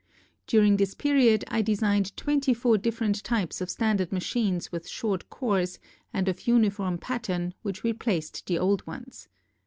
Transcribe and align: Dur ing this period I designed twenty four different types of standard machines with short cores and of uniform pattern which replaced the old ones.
Dur 0.47 0.63
ing 0.63 0.77
this 0.77 0.95
period 0.95 1.45
I 1.47 1.61
designed 1.61 2.17
twenty 2.17 2.55
four 2.55 2.75
different 2.79 3.23
types 3.23 3.61
of 3.61 3.69
standard 3.69 4.11
machines 4.11 4.71
with 4.71 4.89
short 4.89 5.29
cores 5.29 5.77
and 6.11 6.27
of 6.27 6.47
uniform 6.47 6.97
pattern 6.97 7.53
which 7.61 7.83
replaced 7.83 8.47
the 8.47 8.57
old 8.57 8.87
ones. 8.87 9.27